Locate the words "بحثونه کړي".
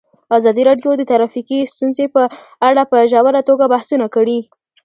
3.73-4.39